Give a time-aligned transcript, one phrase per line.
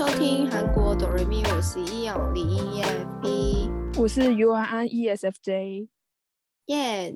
[0.00, 5.88] 收听韩国哆瑞咪，我是易勇李英 EFP，我是 U R N E S F J，
[6.64, 7.12] 耶！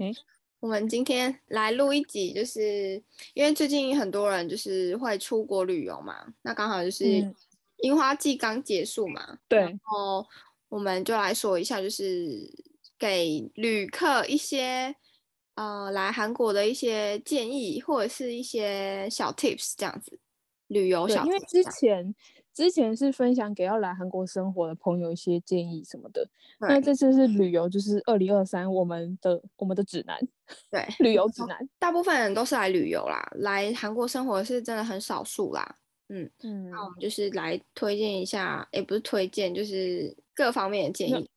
[0.61, 3.03] 我们今天来录一集，就是
[3.33, 7.07] 因为最近很多人就是会出国旅游嘛，那刚好就是
[7.79, 10.27] 樱花季刚结束嘛，嗯、对，然后
[10.69, 12.39] 我们就来说一下，就是
[12.99, 14.95] 给旅客一些
[15.55, 20.21] 呃来韩国的一些建议，或者是一些小 tips 这样子。
[20.69, 22.15] 旅游小，因为之前
[22.55, 26.27] 之前是分享给要来韩国生活的朋友一些建议什么的，
[26.61, 30.17] 那这次是旅游，就是二零二三我们的我们的指南，
[30.71, 35.77] 对，旅游指南，大部分人都是来旅游啦，来韩国生活是真的很少数啦，
[36.09, 41.29] 嗯嗯，那我们就是来推荐一下，也不是推荐，就是各方面的建议。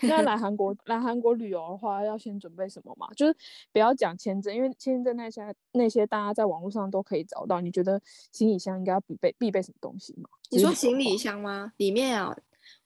[0.00, 3.06] 那来 韩国来韩国旅游的话，要先准备什么嘛？
[3.14, 3.36] 就是
[3.72, 7.60] 不要讲签证，因为签证那些那些大家在网络上都可以找到。
[7.60, 8.00] 你觉得
[8.32, 10.28] 行李箱应该要必备必备什么东西吗？
[10.50, 11.72] 你说行李箱吗？
[11.76, 12.36] 里面啊，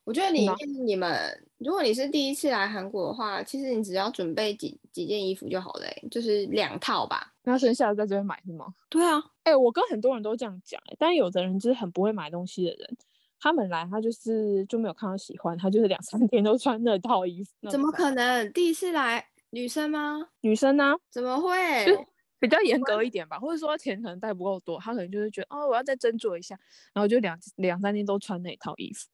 [0.03, 7.33] 我觉得里面你们，嗯、如果你是第一次来韩国的话，其实你只要准备几几件衣服就好了，就是两套吧。
[7.43, 8.73] 那剩下的在这边买是吗？
[8.89, 12.97] 对啊，哎、欸，我跟很多人都这样讲，但有的人就是很不会买东西的人。
[13.39, 17.51] 他们来，他就是就没有看到喜欢，他就是两三天都穿那套衣服。
[17.69, 18.51] 怎么可能？
[18.51, 20.29] 第一次来女生吗？
[20.41, 20.95] 女生呢？
[21.09, 21.85] 怎么会？
[21.85, 22.05] 就
[22.39, 26.57] 比较严格一点吧，或者说钱可能带不够多，他可能就是觉得哦，我要再斟酌一下，
[26.93, 29.07] 然后就两两三天都穿那套衣服。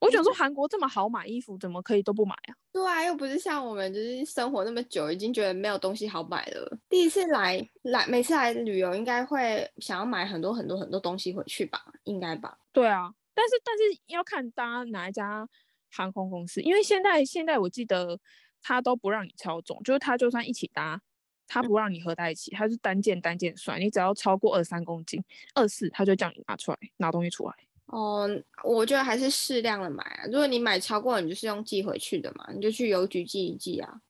[0.00, 2.54] 我想说，韩国这么好买衣服，怎么可以都不买啊？
[2.72, 6.78] 对啊，又不是像我们就是生活那么久，已经觉得没有东西好买了。
[6.88, 11.84] 第一次来来，每次来旅游，应该会想要买很多很多很多东西回去吧？
[12.04, 12.56] 应该吧？
[12.72, 13.12] 对啊。
[13.38, 15.48] 但是但是要看搭哪一家
[15.92, 18.18] 航空公司，因为现在现在我记得
[18.60, 21.00] 他都不让你超重，就是他就算一起搭，
[21.46, 25.22] 他不让你合在一起，他是单件单件算，你只要超过二三公斤，
[25.54, 27.54] 二四他就叫你拿出来拿东西出来。
[27.86, 28.28] 哦，
[28.64, 34.00] 我觉得还是适量的买啊，如果你买超过，你就是用寄回去的嘛，你就去邮局寄一寄啊。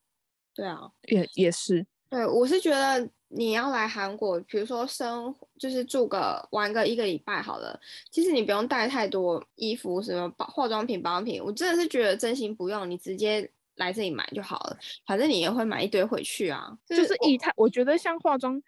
[0.54, 1.86] 对啊，也也是。
[2.08, 3.10] 对，我是觉得。
[3.31, 7.78] 你要来韩国，比如说生就是住个玩个一个礼拜好了。
[8.11, 11.43] 其实你不用带太多衣服，什么化妆品、保养品。
[11.43, 14.78] 我真的是觉得真心不用，你直接来这里买就好了。
[15.06, 16.78] 反正你也会买一堆回去啊。
[16.87, 18.62] 就是液态，我觉得像化妆，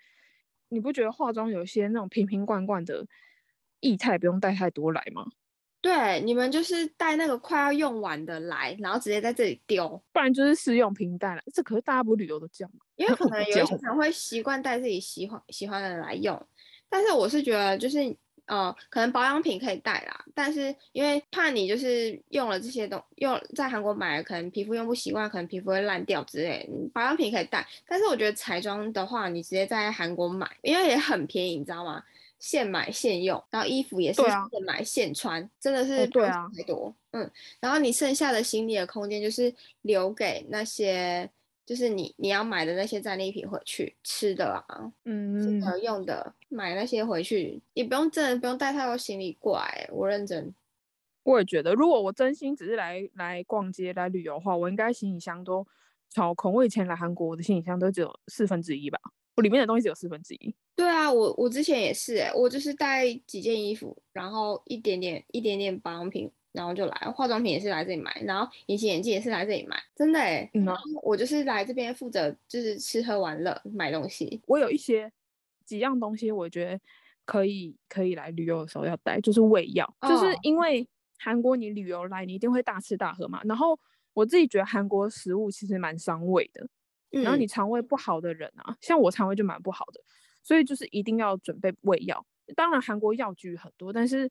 [0.69, 3.06] 你不觉得化妆有些那种瓶瓶罐罐的
[3.81, 5.25] 液态不用带太多来吗？
[5.82, 11.42] 对，你们就是带那个快要用完的来，然后直接在这里丢，不然就是试用品带来。
[11.54, 12.80] 这可是大家不旅游都这样吗？
[12.96, 16.41] 因为可能有些人会习惯带自己喜欢喜欢的来用，
[16.88, 18.14] 但是我是觉得就是
[18.44, 27.66] 呃，可能保养品可以带啦，但是因为怕你就是用了这些东用在韩国买了，可能皮肤用不习惯，可能皮肤会烂掉之类的，保养品可以带。
[27.88, 32.02] 但是我觉得彩妆的话，你直接在韩国买，因为也很便宜，你知道吗？
[32.40, 36.92] 现买现用，然后衣服也是现买现穿，啊、真的是对啊，太多。
[37.12, 37.30] 嗯，
[37.60, 41.28] 然后你剩下的行李的空间就是留给那些，
[41.66, 49.86] 就是你你要买的那些战利品回去吃的啊，嗯，吃的用的，买那些回去，也不用真的不用带太多行李过来。
[49.92, 50.54] 我认真，
[51.24, 55.66] 我也觉得，如果我真心只是来来逛街来旅游的话，我应该行李箱都
[56.08, 56.54] 超空。
[56.54, 58.98] 我以前来韩国，我的行李箱都只有四分之一吧。
[59.36, 60.54] 我里面的东西只有四分之一。
[60.76, 66.94] 对啊，我我之前也是哎，我就是带几件衣服，然后一点点一点点保养品，然后就来。
[67.14, 70.50] 化妆品也是来这里买，然后隐形眼镜也是来这里买，真的哎。
[70.54, 70.66] 嗯，
[71.02, 74.41] 我就是来这边负责就是吃喝玩乐买东西。
[74.46, 75.12] 我有一些
[75.66, 76.80] 几样东西，我觉得
[77.26, 83.42] 可以可以来旅游的时候要带，就是胃药，哦、就是因为韩国你旅游来，你一定会大吃大喝嘛。
[83.44, 83.78] 然后
[84.14, 86.66] 我自己觉得韩国食物其实蛮伤胃的。
[87.10, 90.00] 然后你肠胃不好的人啊，嗯、像我肠胃就蛮不好的，
[90.43, 92.25] 所以就是一定要准备胃药。
[92.54, 94.31] 当然韩国药局很多，但是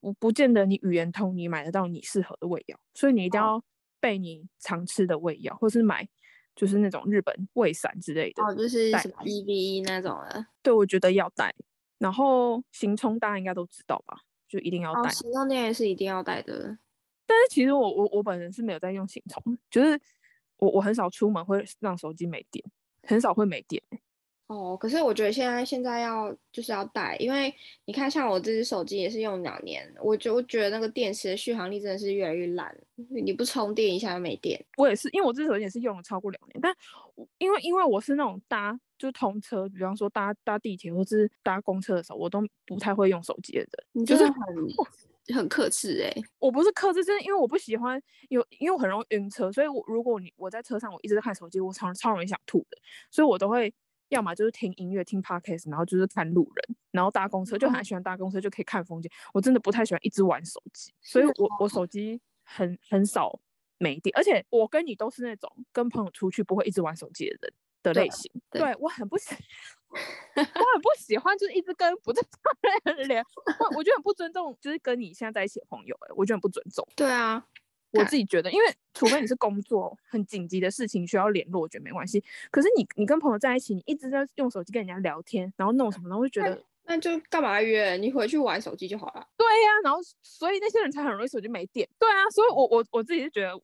[0.00, 3.62] 我不见得你语言通，你买得到你适合的胃药，所以你一定要
[4.00, 6.08] 备你常吃的胃药，哦、或是买
[6.54, 8.42] 就是那种日本胃散之类的。
[8.42, 10.46] 哦，就是什么 EVE 那种的。
[10.62, 11.54] 对，我觉得要带。
[11.98, 14.18] 然后行冲大家应该都知道吧，
[14.48, 15.08] 就一定要带。
[15.08, 16.78] 哦、行冲电也是一定要带的。
[17.26, 20.00] 但是其实我我我本人是没有在用行冲，就是。
[20.58, 22.64] 我我很少出门会让手机没电，
[23.02, 23.82] 很少会没电。
[24.48, 34.58] 哦，可是我觉得现在现在要就是要带，因为你看像我这只手机也是用两年，我就觉得那个电池的续航力真的是越来越烂，你不充电一下就没电。
[34.78, 36.74] 我也是，因为我这只手机也是用了超过两年，但
[37.36, 44.34] 因为因为我是那种搭就是通车，比方说搭搭地铁或是搭公车的时候，我都不太会用手机的人，你就是很。
[45.34, 52.78] 很克制哎，我不是克制，是因为我不喜欢有，因为我很容易晕车，所以我如果你我在车上，我一直在看手机，我常常超容易想吐的，
[53.10, 53.72] 所以我都会
[54.08, 59.10] 要么就是听音乐、听 podcast，然后就是看路人，然后搭公车就很喜欢搭公车，就可以看风景。
[59.34, 63.38] 我真的不太喜欢一直玩手机，所以我我手机很很少
[63.78, 67.52] 没电，而且我跟你都是那种跟朋友出去不会一直玩手机的人
[67.82, 68.30] 的类型。
[68.50, 69.34] 对，对我很不喜，
[69.90, 73.22] 我很不喜欢就是一直跟不正常的人聊，
[73.60, 76.86] 我我觉得很不尊重，就是跟你现在在一起的朋友，哎，我觉得很不尊重。
[76.94, 77.44] 对啊。
[77.92, 82.22] 我自己觉得，因为除非你是工作很紧急的事情需要联络，我觉得没关系。
[82.50, 87.96] 可是你你跟朋友在一起，你一直在用手机跟人家聊天，然后弄什么，然后就觉得那，就干嘛约？
[87.96, 89.26] 你回去玩手机就好了。
[89.38, 91.88] 对呀、啊，然后所以那些人才很容易手机没电。
[91.98, 93.58] 对啊，所以我我我自己是觉得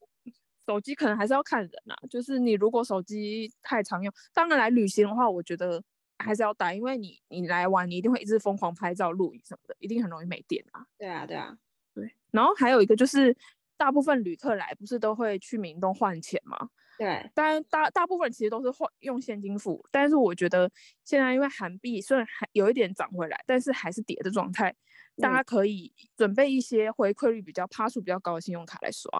[0.66, 2.08] 手机可能还是要看人呐、啊。
[2.08, 5.82] 就是你如果手机太常用，当然来旅行的话，我觉得
[6.18, 10.84] 还是要带，因为你你来玩，你一定会一直疯狂拍照、录影什么的，一定很容易没电啊。
[10.98, 11.56] 对啊，对啊，
[11.94, 12.14] 对。
[12.30, 13.36] 然后还有一个就是。
[13.76, 16.56] 大部分旅客来不是都会去明洞换钱吗？
[16.96, 19.84] 对，但大大部分其实都是换用现金付。
[19.90, 20.70] 但是我觉得
[21.04, 24.72] 现在因为韩币虽然还有一点涨回来，但是还是跌的状态。
[25.16, 29.10] 大家可以准备一些回馈率比较、趴数比较高的信用卡来刷，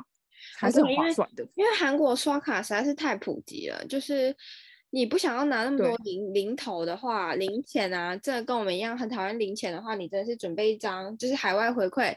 [0.56, 1.44] 还是很划算的。
[1.56, 4.35] 因为韩国刷卡实在是太普及了，就是
[4.94, 12.14] 你不想要拿那么多零零头的话，零钱啊，这跟我们一样很讨厌零钱的话，你真的是准备一张就是海外回馈。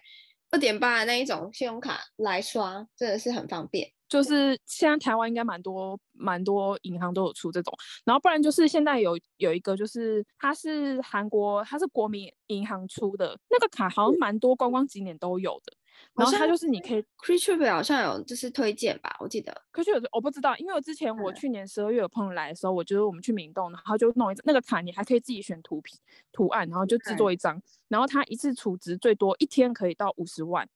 [0.51, 3.91] 二点八的那一种信用卡来刷，真的是很方便。
[4.07, 7.73] 就是现在台湾应该蛮多蛮多银行都有出这种，
[8.05, 15.73] 然后不然就是现在有有一个就是它是韩国，它是国民银行出的那个卡，好像蛮多观光景点都有的。
[16.15, 19.55] 然后它就是你可以 Kree 好像有就是推荐吧，我记得。
[19.71, 25.97] Kree 我不知道，因为我之前我去年十二月有朋友来的时候，我觉得我们去明洞，然后就弄一张那个卡，你还可以自己选图片
[26.31, 30.67] 图案，然后就制作一张，然后它一次储值最多一天可以到五十万。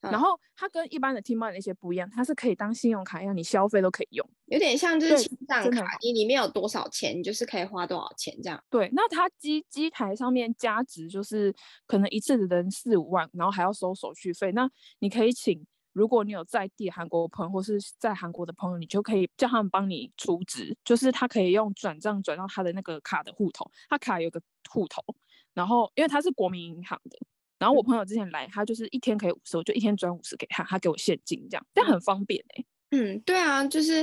[0.00, 8.62] 然后它跟一般的 T-Mobile 那些不一样，它是可以当信用卡一样，你消费都可以用，有点像就是签帐卡，你里面有多少钱，你就是可以花多少钱这样。
[8.70, 11.54] 对，那它机机台上面加值就是
[11.86, 14.50] 可能一次只能四五万，然后还要收手续费。
[14.52, 14.70] 那
[15.00, 25.04] 你可以请，如果你有在地韩国朋友或是在韩国的朋友，你就可以叫他们帮你出值，就是他可以用转账转到他的那个卡的户头，他卡有个户头，
[25.52, 27.18] 然后因为他是国民银行的。
[27.60, 32.66] 然后我朋友之前来，他就是一天可以五十，我就一天转五十给他，他给我现金这样，这样很方便哎、欸。
[32.92, 33.96] 嗯，对啊，就是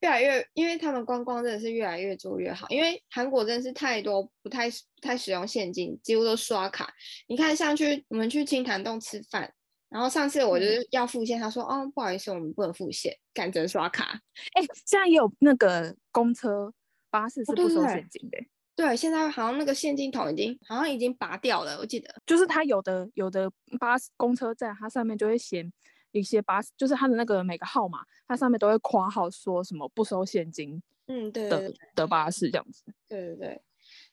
[0.00, 6.92] 越来越，因为他们观光真的是越来越做越好，因为韩国真的是太多不太不太使用现金，几乎都刷卡。
[7.26, 9.52] 你看，像去我们去青潭洞吃饭，
[9.88, 14.20] 然后上次我就是要付现，他说哦不好意思，我们不能付现，改成刷卡。
[14.52, 16.72] 哎，现在也有那个公车、
[17.10, 18.38] 巴士是不收现金的。
[18.38, 22.14] 哦对对对对，现在好像那个现金筒已经好像已经拔掉了，我记得。
[22.24, 25.68] 就是它有的有的巴士公车站，它上面就会写
[26.12, 27.98] 一些巴士，就是它的那个每个号码，
[28.28, 30.80] 它上面都会括号说什么不收现金。
[31.08, 32.84] 嗯，对的的巴士这样子。
[33.08, 33.62] 对对对，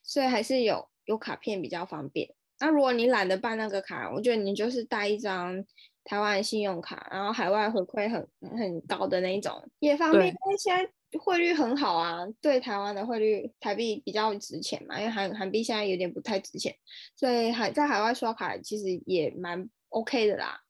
[0.02, 2.28] 所以还是有有卡片比较方便。
[2.58, 5.64] 那如果你懒得办那个卡，我觉得你就是带一张
[6.02, 8.28] 台湾信用卡，然后海外回馈很
[8.58, 10.26] 很高的那一种也方便。
[10.26, 10.90] 因为现在。
[11.20, 16.74] 汇率很好啊，对台湾的汇率台币比较值钱嘛，因为韩韩币现在有点不太值钱，
[17.14, 20.60] 所以海在海外刷卡其实也蛮 OK 的啦。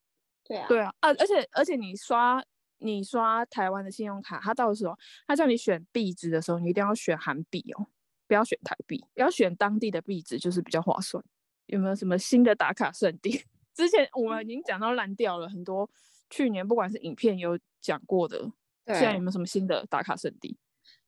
[0.45, 2.45] 对啊，对啊，啊，而且而且你刷
[2.79, 4.97] 你刷台湾的信用卡，它到时候
[5.27, 7.87] 他叫你选币值的时候，你一定要选韩币哦，
[8.29, 11.25] 不要选台币，要选当地的币值就是比较划算。
[11.67, 13.43] 有没有什么新的打卡圣地？
[13.75, 15.91] 之前我们已经讲到烂掉了很多，
[16.31, 18.53] 去年不管是影片有讲过的。
[18.87, 20.57] 对，现在有没有什么新的打卡圣地？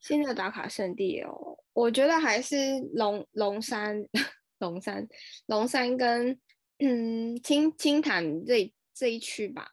[0.00, 2.56] 新的打卡圣地哦，我觉得还是
[2.92, 4.04] 龙龙山、
[4.58, 5.08] 龙山、
[5.47, 6.38] 龙山跟
[6.80, 9.70] 嗯青青潭这这一区吧，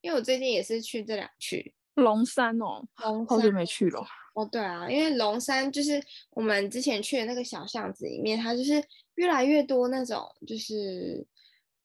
[0.00, 1.74] 因为我最近也是去这两区。
[1.94, 4.06] 龙山哦，好久没去了。
[4.34, 6.00] 哦，对啊，因为龙山就是
[6.30, 8.82] 我们之前去的那个小巷子里面，它就是
[9.16, 11.26] 越来越多那种就是。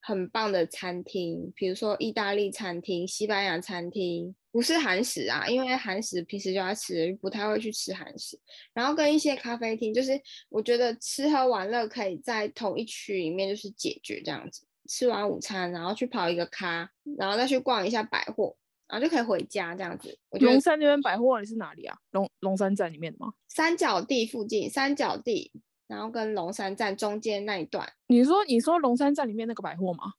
[0.06, 8.38] 很棒的餐厅，比如说意大利餐厅、西班牙餐厅，不是韩食啊，因为韩食平时就要吃，不太会去吃韩食。
[8.72, 10.12] 然后跟一些咖啡厅，就是
[10.48, 14.64] 我觉得吃喝玩乐可以在同一区里面就是解决这样子。
[14.88, 18.56] 吃完午餐，然后去跑一个咖，然后再去逛一下百货，
[18.86, 20.16] 然后就可以回家这样子。
[20.30, 21.98] 我觉得龙山那边百货你是哪里啊？
[22.12, 23.32] 龙龙山站里面的吗？
[23.48, 25.50] 三角地附近，三角地。
[25.88, 30.12] 然后跟龙山站中间那一段，你说你说龙山站里面那个百货吗？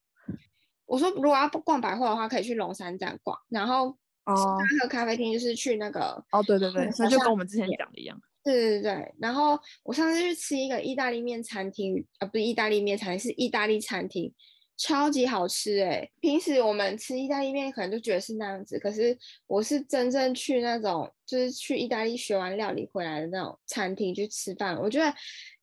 [0.84, 3.36] 我说如果要逛百货的话，可以去龙山站逛。
[3.48, 8.20] 然后哦，喝咖啡厅就是去那个哦，对对对，那就跟我们之前讲的一样。
[8.44, 14.32] 对对对，然后我上次去吃一个意大利面餐厅，呃，不是意大利面餐厅，是意大利餐厅。
[14.78, 16.12] 超级好吃哎、欸！
[16.20, 19.16] 平时我们吃意大利面可能就觉得是那样子，可是
[19.46, 25.06] 我是真正去那种就是去意大利学完料理回来的那种餐厅去吃饭，我觉得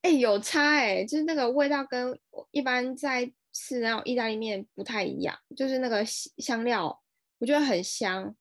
[0.01, 6.03] 哎、欸、有差哎、欸，就是那个味道跟一般在吃那种意大利面不太一样，就是那个
[6.39, 6.99] 香料
[7.37, 8.35] 我觉得很香。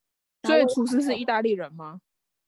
[0.45, 2.01] 所以厨师是意大利人吗？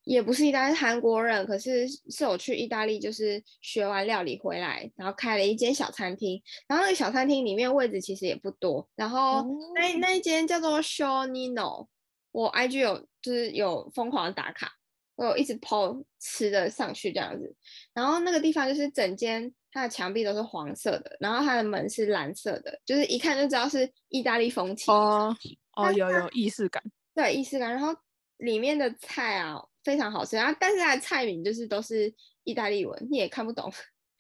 [0.04, 1.46] 也不是意大利，是韩国人。
[1.46, 6.42] 可是是我去意大利，就是学完料理回来，然后开了一间小餐厅。
[6.68, 8.86] 然后那个小餐厅里面位置其实也不多。
[8.94, 9.42] 然后
[9.74, 11.86] 那、哦、那一间叫做 Shonino，
[12.32, 14.72] 我 IG 有就是有疯狂的打卡，
[15.16, 17.54] 我有一直 po 吃的上去这样子。
[17.94, 24.92] 然后那个地方就是整间它的墙壁都是黄色的，然后它的门是蓝色的，就是一看就知道是意大利风情。
[24.92, 25.34] 哦
[25.76, 26.82] 哦，有有仪式感，
[27.14, 27.70] 对，仪式感。
[27.70, 27.94] 然后
[28.38, 29.64] 里面的菜啊。
[29.84, 32.10] 非常好吃，然后但是它的菜名就是都是
[32.44, 33.70] 意大利文，你也看不懂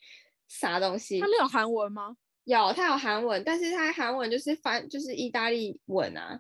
[0.46, 1.18] 啥东西。
[1.18, 2.14] 它没有韩文吗？
[2.44, 6.38] 有，它有韩文，但是它韩文就是翻就是意大利文啊。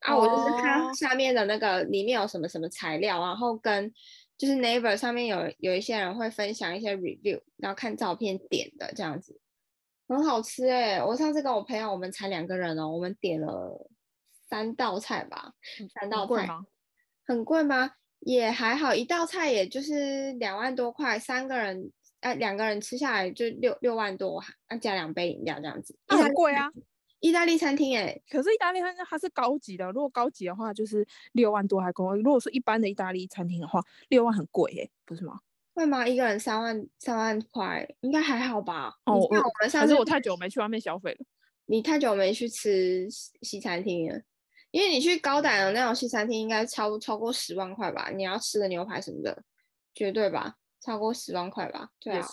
[0.00, 3.94] 啊，我就是看下面的那个里面有什么什么材料，然后跟
[4.36, 9.40] 就是 Naver 上面有有一些人会分享一些 review，然后看照片点的这样子，
[10.08, 11.04] 很好吃哎、欸！
[11.04, 13.88] 我上次跟我朋友，我们才两个人哦，我们点了
[14.50, 15.54] 三道菜吧，
[15.94, 16.48] 三道菜，
[17.24, 17.92] 很贵吗？
[18.18, 25.96] 也还好，一道菜也就是两万多块，三个人，哎、呃，两个人吃下来就六六万多，啊加两杯饮料这样子。
[26.08, 26.68] 很贵啊，
[27.20, 32.14] 意大利餐厅哎、欸，可是意大利餐厅它是高级的，如果高级的话就是六万多还够。
[32.16, 35.38] 如果说一般的意大利餐厅的话，六万很贵哎、欸，不是吗？
[35.72, 36.06] 会吗？
[36.06, 38.92] 一个人三万三万块，应该还好吧？
[39.04, 41.18] 哦，我们上次我太久没去外面消费了。
[41.66, 43.08] 你太久没去吃
[43.40, 44.20] 西餐厅了。
[44.70, 48.10] 因为你去高档的那种西餐厅，应该超超过十万块吧？
[48.10, 49.42] 你要吃的牛排什么的，
[49.94, 50.56] 绝对吧？
[50.80, 51.90] 超过十万块吧？
[51.98, 52.26] 对啊，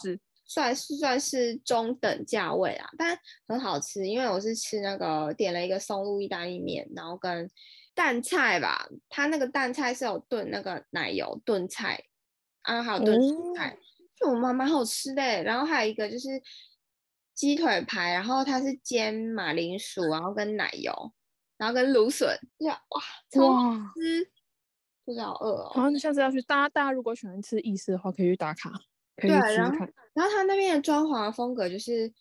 [0.45, 3.17] 算是算是中等价位啊，但
[3.47, 4.07] 很好吃。
[4.07, 7.49] 因为我是吃那个点了一个松露意大利面，然后跟
[7.93, 12.01] 淡菜吧，它那个淡菜是有炖那个奶油炖菜
[12.61, 13.77] 啊，还有炖蔬菜，哦、
[14.15, 15.43] 就我妈蛮好吃的。
[15.43, 16.41] 然后还有一个就是
[17.33, 21.11] 鸡腿排，然后它是煎马铃薯，然后跟奶油。
[21.57, 24.23] 然后跟芦笋，呀哇，超好吃，
[25.05, 25.71] 肚子好饿哦。
[25.75, 28.71] 然后你下次要去，大家大家如果喜欢吃意式的话，可以去打卡，
[29.15, 29.91] 可以去吃看。
[30.13, 32.13] 然后他那边的装潢的风格就是，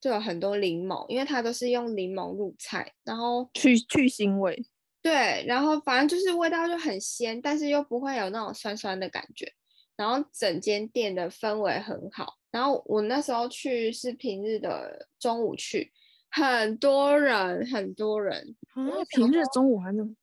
[0.00, 4.64] 就有很多柠檬，因为它都是用柠檬入菜，然后去去腥味。
[5.02, 9.52] 对，然后反正就是味道就很鲜，但是又不会有那种酸酸的感觉。
[9.96, 12.34] 然后整间店的氛围很好。
[12.50, 15.92] 然后我那时候去是平日的中午去。
[16.34, 18.82] 很多人，很多人啊！
[19.10, 20.16] 平日中午还能，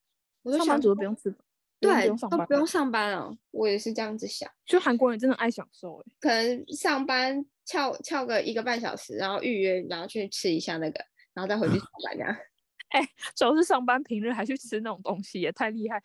[0.44, 1.34] 我上班族都不用吃，
[1.80, 3.34] 对，都不用上班了。
[3.52, 11.02] 我也是这样子想，就韩国人真的爱享受哎，可能上班翘翘个一个半小时，然后预约，然后去吃一下那个，
[11.34, 12.36] 然后再回去上班这样。
[12.92, 16.04] 哎、欸，主要是上班，平日还去吃那种东西，也太厉害。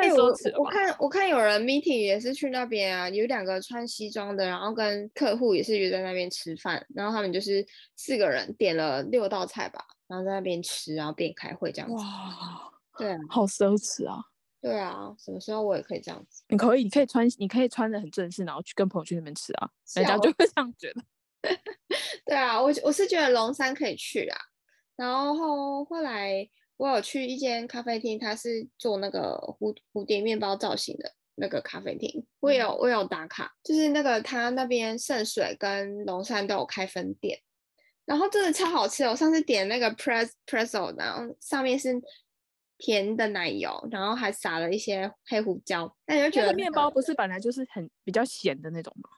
[0.00, 7.64] 哎、欸，我我看我看有人 meeting 也是去那边啊，有两个穿西装的，然后跟客户也是约在那边吃饭，然后他们就是
[7.96, 11.94] 四个人点了六道菜吧，然后在那边吃，然后边开会这样子。
[11.96, 14.22] 哇，对啊，好奢侈啊。
[14.62, 16.42] 对啊，什么时候我也可以这样子？
[16.48, 21.02] 你可以，你可以穿，你可以穿的很正式，然后去跟朋友去那边吃啊，人家就会这样觉得。
[22.24, 24.38] 对啊，我我是觉得龙山可以去啊，
[24.96, 26.48] 然后后来。
[26.80, 32.26] 我有去一间咖啡厅，它是做那个蝴蝴蝶面包造型的那个咖啡厅。
[32.40, 37.38] 我有我有打卡，就是那个它那边圣水跟龙山都有开分店，
[38.06, 39.04] 然后真的超好吃。
[39.04, 42.00] 我上次点那个 press pretzel，然后上面是
[42.78, 45.94] 甜的奶油，然后还撒了一些黑胡椒。
[46.06, 49.10] 那你就觉得面包不是本来就是很比较咸的那种吗？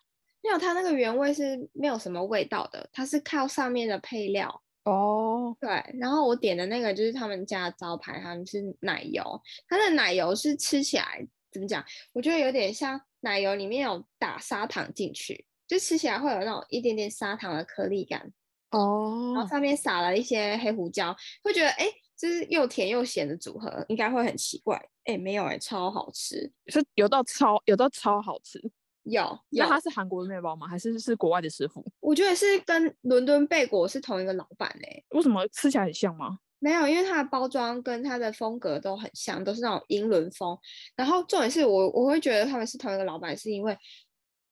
[0.43, 4.65] 没有，它那个原味是没有什么味道的，它是靠上面的配料。
[4.85, 5.57] 哦，oh.
[5.61, 9.23] 对，然后我点的那个就是他们家的招牌，他们是奶油，
[9.69, 11.85] 它的奶油是吃起来怎么讲？
[12.13, 18.33] 我觉得有点像奶油里面有打砂糖进去，就吃起来会有那种一点点砂糖的颗粒感。
[18.71, 19.37] 哦，oh.
[19.37, 21.87] 然后上面撒了一些黑胡椒，会觉得哎，
[22.17, 24.83] 这是又甜又咸的组合，应该会很奇怪。
[25.05, 28.59] 哎，没有哎，超好吃，是有到超有到超好吃。
[29.05, 30.67] 有，那他是韩国的面包吗？
[30.67, 31.85] 还是是国外的师傅？
[32.01, 35.05] 我觉得是跟伦敦贝果是同一个老板诶、欸。
[35.11, 36.39] 为什么吃起来很像吗？
[36.59, 40.57] 没有，因为它的包装跟它的风格都很像，都是那种英伦风。
[40.95, 43.77] 然后重点是我我会觉得他们是同一个老板，是因为。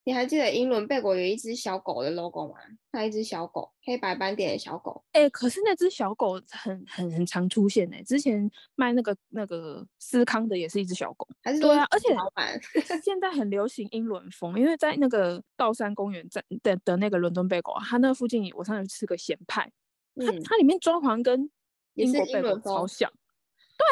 [0.03, 2.55] 你还记得英伦贝果有一只小狗的 logo 吗？
[2.91, 5.05] 那一只小狗，黑白斑点的小狗。
[5.13, 8.03] 哎、欸，可是那只小狗很很很常出现呢、欸。
[8.03, 11.87] 之前卖那个那个思康的也是一只小狗，还是对啊。
[11.91, 12.59] 而且老板
[13.05, 19.71] 现在很流行英伦风，因为在那个道山公园在的的那个伦敦贝果，它那附近我上次吃个咸派，
[20.17, 21.51] 它它里面装潢跟
[21.95, 23.13] 英国贝果超像，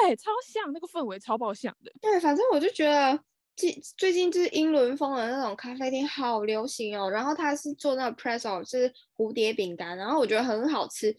[0.02, 1.92] 对，超像，那个氛围超爆像的。
[2.00, 3.22] 对，反正我就觉得
[3.58, 7.10] 最最近就是英伦风的那种咖啡厅好流行哦。
[7.10, 11.14] 然后它是做那个 pretzel，就是蝴蝶饼干，然后我觉得很好吃。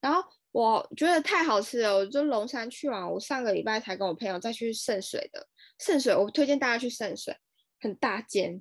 [0.00, 0.20] 然后
[0.50, 5.46] 我觉得太好吃了，我就龙山去完，我上个礼拜才跟我朋友再去圣水的
[5.78, 7.36] 圣水，我推荐大家去圣水，
[7.80, 8.60] 很大间，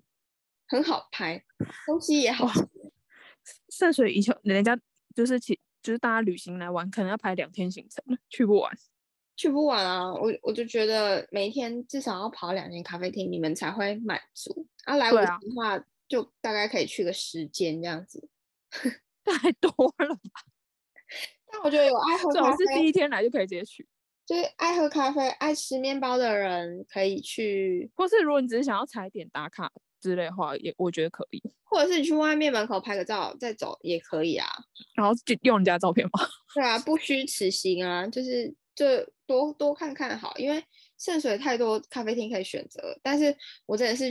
[0.67, 1.43] 很好拍，
[1.87, 2.61] 东西也好吃。
[3.69, 4.79] 圣水以前人家
[5.15, 8.71] 就是去，就是大家旅行来玩，可能要排两天行程，去不完，
[9.35, 10.13] 去不完啊！
[10.13, 14.67] 我我就觉得每天至少要跑两间咖啡厅，你们才会满足。
[14.85, 18.29] 啊，来玩的话，啊、就大概可以去个十间这样子，
[19.23, 20.41] 太多了吧？
[21.51, 23.87] 但我觉得有爱 喝咖啡，是第一天来就可以直接去。
[24.25, 31.43] 就是爱喝咖啡、爱吃面包的人可以去，或是如果你只是想要踩点打卡之类的话，也我觉得可以。
[31.65, 34.47] 或者是你去外面门口拍个照再走也可以啊。
[34.95, 36.25] 然后就用人家照片吗？
[36.53, 38.85] 对啊，不虚此行啊，就是就
[39.25, 40.63] 多多看看好，因为
[40.97, 42.99] 圣水太多咖啡厅可以选择。
[43.01, 44.05] 但是我真的是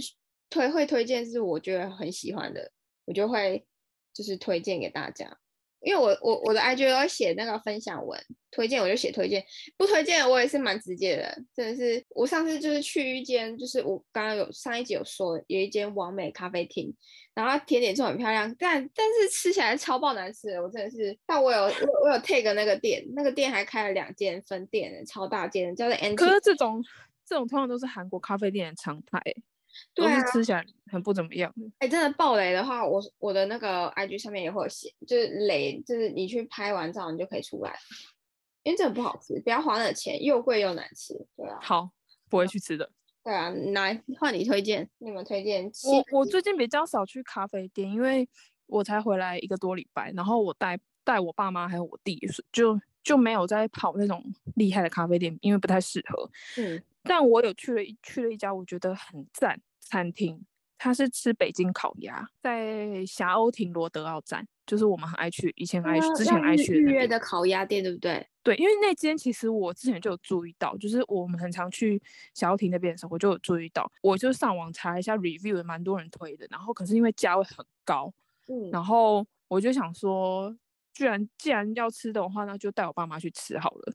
[0.51, 2.73] 推会推荐，是我觉得很喜欢的，
[3.05, 3.67] 我就会
[4.13, 5.39] 就是推荐给大家。
[5.83, 8.19] 因为我我我的 IG 要写那个分享文，
[8.51, 9.45] 推荐我就写推荐，
[9.77, 12.05] 不推荐我也是蛮直接的，真的是。
[12.11, 16.95] 我上次就是去一间，就是我刚刚有上一集有说，有一间完美咖啡厅，
[17.35, 21.19] 然后甜点做很漂亮，但但是吃起来超爆难吃的，我真的是。
[21.27, 21.71] 但我有我
[22.05, 26.15] 我有 take 那个店，那个店还开了两间分店，超大间，叫做 N。
[26.15, 26.85] 可是这种
[27.27, 29.21] 这种通常都是韩国咖啡店的常态。
[29.95, 31.53] 都是吃起来很不怎么样。
[31.79, 37.77] 哎、啊欸，真的爆雷的话，我我的那个 IG 上面也会有写，就是雷，就是你去拍完照你就可以出来，
[38.63, 41.59] 因为这个不好吃，不要花那钱，又贵又难吃，对啊。
[41.61, 41.91] 好，
[42.29, 42.91] 不会去吃的。
[43.25, 45.71] 对啊，来换你推荐，你们推荐？
[46.11, 48.29] 我我最近比较少去咖啡店，因为
[48.67, 52.19] 我才回来一个多礼拜，然后我带带我爸妈还有我弟，
[52.51, 56.31] 就就没有在跑那种厉害的咖啡店，因为不太适合。
[56.59, 56.83] 嗯。
[57.05, 60.41] 但我有去了去了一家我觉得很赞餐厅，
[60.79, 68.25] 它是吃北京烤鸭，在霞欧亭罗德奥站，就是我们很爱去，以前爱去，之前爱去预约的烤鸭店，对不对？
[68.45, 72.01] 对，因为那间其实我之前就有注意到，就是我们很常去
[72.35, 78.13] 霞欧亭那边的时候，我就有注意到，我就上网查一下 review，也蛮多人推的，然后可是因为价位很高，
[78.47, 80.55] 嗯，然后我就想说，
[80.93, 83.95] 居然既然要吃的话，那就带我爸妈去吃好了。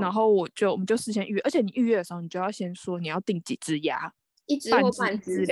[0.00, 4.10] 然后我就我们就事先预约，而且你预约的时候，你就要先说你要订几只鸭，
[4.46, 5.44] 一只或半只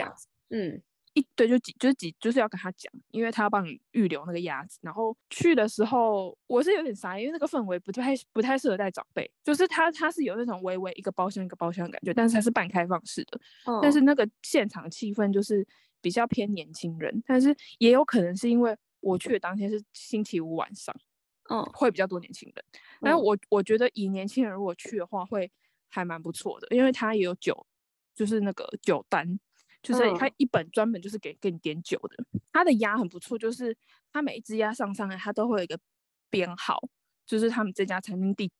[0.49, 0.81] 嗯，
[1.13, 4.79] 一对就几就是几就是要跟他讲，因为他要帮你预留那个鸭子。
[4.81, 15.67] 然后去的时候我是有点傻，因为那个氛围不太不太适合带长辈，就是他他是有那种微微一个包厢一个包厢的感觉，但是它是半开放式的，哦，但是那个现场气氛就是
[16.01, 20.95] 比较偏年轻人，但是也有可能是因为我去的当天是星期五晚上。
[21.51, 22.65] 嗯，会比较多年轻人，
[23.01, 25.51] 但是我我觉得以年轻人如果去的话，会
[25.89, 27.67] 还蛮不错的，因为他也有酒，
[28.15, 29.39] 就是那个酒单，
[29.83, 32.25] 就是他一本专门就是给给你点酒的。
[32.53, 33.77] 他的鸭很不错，就是
[34.13, 35.77] 他每一只鸭上上来，他都会有一个
[36.31, 36.81] 编号，
[37.27, 38.51] 就是他们这家餐厅第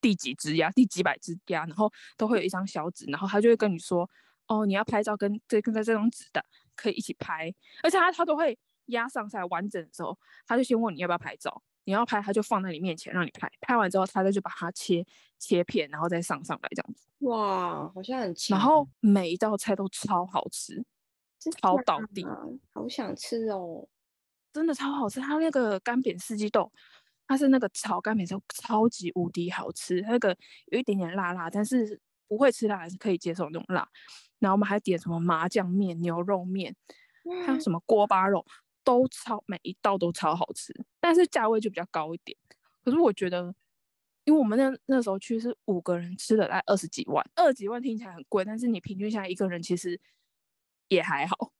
[0.00, 4.08] 第几只鸭，第几百只鸭，然后都会有一张小纸，然后他就会跟你说，
[4.46, 6.42] 哦，你要拍照跟这跟在这张纸的
[6.76, 8.56] 可以一起拍，而且他他都会
[8.92, 11.62] 鸭上菜完整的时候，他就先问你要不要拍照。
[11.84, 15.04] 你要拍，他就放在你面前让你拍，拍完之后，他再去把它切
[15.40, 17.08] 切片，然后再上上来这样子。
[17.26, 18.56] 哇，好像很强。
[18.56, 20.84] 然后每一道菜都超好吃，
[21.60, 22.24] 超到底，
[22.72, 23.88] 好想吃哦！
[24.52, 25.18] 真的超好吃。
[25.18, 26.70] 它那个干煸四季豆，
[27.26, 30.00] 它是那个炒干煸豆，超级无敌好吃。
[30.02, 33.88] 那个有一点点辣辣，但是不会吃辣还是可以接受那种辣。
[34.38, 36.76] 然后我们还点什么麻酱面、牛肉面，
[37.44, 38.46] 还有什么锅巴肉。
[38.84, 42.36] 都超，每一道都超好吃，但是价位就比较高一点。
[42.84, 43.54] 可是我觉得，
[44.24, 50.00] 因为我们那那时候去是五个人吃的，大概二十几万，二十几万听起来很贵，但是你平均下来一个人其实
[50.88, 51.52] 也还好，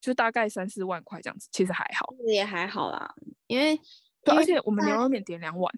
[0.00, 3.14] 就大概三四万块这样子，其实还好，也还好啦。
[3.46, 3.78] 因为，
[4.24, 5.72] 对，而且我们牛肉面点两碗。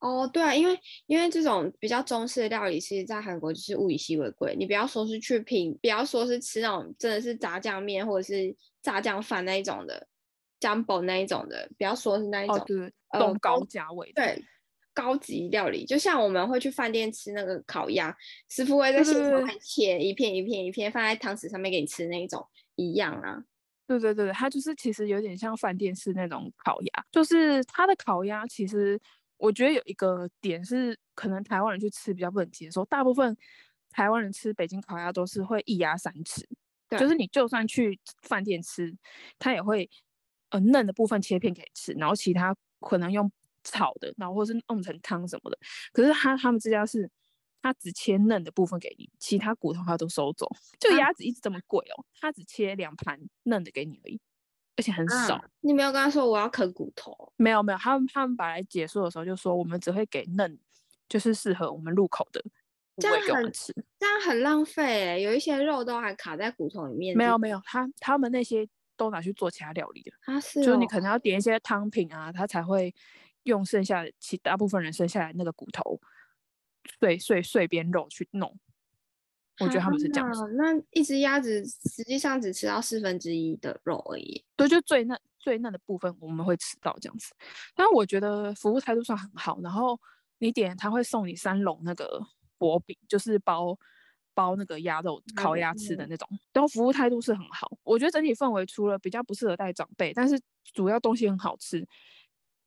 [0.00, 4.56] 哦，对啊，因为因为这种比较中式的料理，其实在韩国就是物以稀为贵。
[4.56, 10.08] 你不要说是去品，不要说是吃那种真的是炸酱面或者是炸酱饭那一种的
[10.60, 14.44] ，Jumbo 那一种的，不要说是那一种，哦、对，中高价位对，
[14.92, 18.16] 高级料理，就像我们会去饭店吃那个烤鸭，
[18.48, 22.46] 师傅会在现场切一片一片一片放在汤匙上面给你吃那一种
[22.76, 23.42] 一样啊。
[23.86, 29.00] 对对对，它就是其实有点像饭店式那种烤鸭，就是它的烤鸭其实。
[29.42, 32.84] 我觉得有一个点是，可能台湾人去吃比较不能接受。
[32.84, 33.34] 大部分
[33.88, 36.46] 台湾人吃北京烤鸭都是会一鸭三吃，
[36.90, 38.94] 就是你就算去饭店吃，
[39.38, 39.88] 他也会
[40.50, 43.30] 呃嫩的部分切片给你吃，然后其他可能用
[43.64, 45.58] 炒的，然后或是弄成汤什么的。
[45.92, 47.10] 可是他他们这家是，
[47.62, 50.48] 他只切嫩的部分给你，其他骨头他都收走。
[50.78, 54.20] 就鸭子一直这么贵哦，他只切两盘嫩的给你而已，
[54.76, 55.34] 而且很少。
[55.36, 57.32] 啊、你没有跟他说我要啃骨头？
[57.36, 60.58] 没有没有，他们他们本来解说的时候就说我们只会给嫩，
[61.08, 62.42] 就是适合我们入口的。
[62.96, 67.16] 这样很吃，这样很浪费哎，有一些肉都还卡在骨头里面。
[67.16, 68.68] 没有没有，他他们那些
[69.00, 70.34] 都拿去做其他料理了。
[70.34, 72.94] 啊是、哦，就是你可能要点一些汤品啊，他才会
[73.44, 75.98] 用剩下的其大部分人剩下来那个骨头
[76.98, 78.54] 碎碎碎边肉去弄。
[79.60, 80.46] 我觉得他们是这样子。
[80.58, 84.44] 那一只鸭子实际上只吃到四分之一的肉而已。
[84.56, 87.34] 对，就最嫩最嫩的部分我们会吃到这样子。
[87.74, 89.98] 但我觉得服务态度算很好，然后
[90.38, 92.20] 你点他会送你三笼那个。
[92.60, 93.74] 薄饼就是包
[94.34, 97.70] 包那个鸭肉烤鸭吃的那种，然后服务态度是很好。
[97.82, 100.40] 我觉得整体氛围除了比较不适合带长辈，但是
[100.72, 101.86] 主要东西很好吃，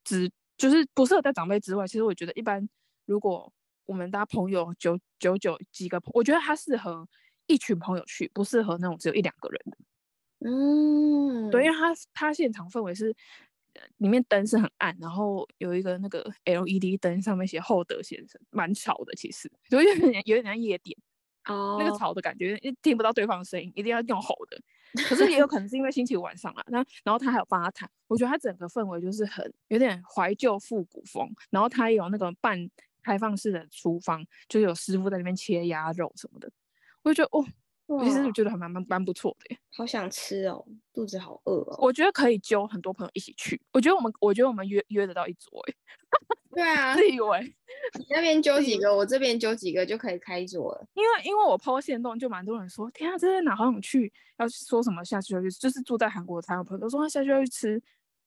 [0.04, 2.68] 只就是不适合带长辈之外，其实我觉得一般
[3.06, 3.52] 如果
[3.86, 7.08] 我们大家朋友九九九几个，我觉得它适合
[7.48, 9.78] 一群朋友去，不适合那种只有一两个人的。
[10.46, 13.16] 嗯，对，因为它它现场氛围是。
[13.98, 19.12] 里面灯是很暗，然后有一个那个 LED 灯，上面写厚德先生，蛮吵的。
[19.16, 20.96] 其实就 有点有点像夜店
[21.46, 24.60] 哦，那个吵的感觉，听不到对方的声音，一定要用吼的。
[25.08, 31.28] 可是也有可能是因为星期五晚上啦，那然后他还有吧台，我觉得他整个氛围就是很有点怀旧复古风。
[31.50, 32.70] 然后他也有那个半
[33.02, 36.52] 开放式的厨房，就有师傅在那边切鸭肉什么的，
[37.02, 37.46] 我就觉得哦。
[38.02, 41.78] 其实我觉得还蛮蛮蛮不错的耶，好想吃哦，肚子好饿哦。
[41.80, 45.74] 我觉得可以揪很多朋友一起去，我觉得我们我觉得我们约约得到一桌哎。
[46.54, 47.40] 对啊，自以为
[48.00, 50.88] 你那边揪几个，我这边揪几个就可以开一桌了。
[50.94, 57.82] 因为因为我 po 限动，就蛮多人说，天啊，这在哪好想去，要说什么下去要去，就是住在韩国的台湾朋友都说他下去要去吃，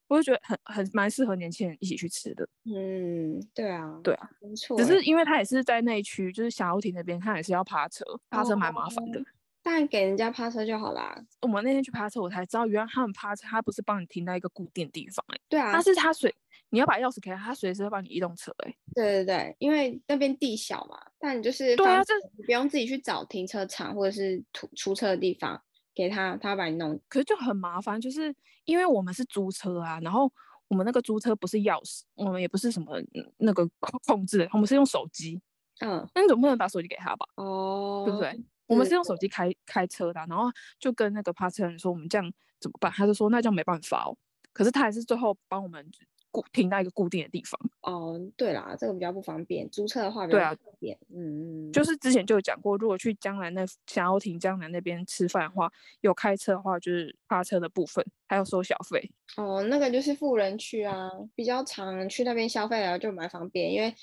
[0.07, 2.47] 我就觉得很很蛮适合年轻人一起去吃的。
[2.65, 4.77] 嗯，对啊，对啊，没错。
[4.77, 9.19] 只是因为他也是在那一区，就是小游艇那边，他也是要趴车，趴车蛮麻烦的。
[9.19, 9.23] 哦
[9.63, 11.21] 但给人家趴车就好啦。
[11.41, 16.33] 我们那天去趴车，我才知道原来他们趴车，他不是帮你停在一个固定地方、欸，对啊，他是他随
[16.69, 25.61] 你要把钥匙给他，他随时会帮你移动车、欸，对对对，因为那边地小嘛，但你就是对啊，这你不用自己去找停车场或者是出出车的地方
[25.95, 26.99] 给他，他把你弄。
[27.07, 30.31] 可是就很麻烦，就是因为我们是租车啊，然后
[30.67, 33.01] 我们那个租车不是钥匙，我们也不是什么
[33.37, 33.67] 那个
[34.05, 35.41] 控制的，我们是用手机。
[35.79, 37.25] 嗯，那你总不能把手机给他吧？
[37.35, 38.43] 哦，对不对？
[38.65, 42.91] 我们是用手机开开车的、啊，然后就跟那个趴车人说我们这样怎么办？
[42.91, 44.17] 他就说那这样没办法哦。
[44.51, 45.89] 可是他还是最后帮我们
[46.31, 47.59] 固停在一个固定的地方。
[47.81, 49.69] 哦，对啦，这个比较不方便。
[49.69, 50.97] 租车的话比较方便。
[51.09, 51.71] 嗯嗯。
[51.71, 59.11] 就是之前就有讲过，如果去江南那想要停江南那边吃饭的话，有开车的话就是发车的部分，还要收小费。
[59.37, 63.93] 哦，那个就是富人区啊，比较常去那边消费啊，就蛮方便，因为